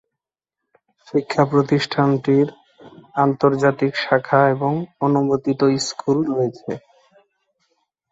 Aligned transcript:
শিক্ষা 1.07 1.43
প্রতিষ্ঠানটির 1.51 2.47
আন্তর্জাতিক 3.15 3.91
শাখা 3.97 4.39
এবং 4.49 4.73
অনুমোদিত 5.01 5.61
স্কুল 5.87 6.17
রয়েছে। 6.29 6.71